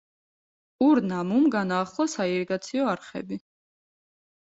[0.85, 3.39] ურ-ნამუმ განაახლა საირიგაციო არხები.